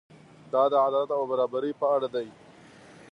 دا 0.53 0.63
د 0.71 0.73
عدالت 0.85 1.09
او 1.17 1.23
برابرۍ 1.31 1.71
په 1.81 1.85
اړه 1.95 2.07
دی. 2.15 2.27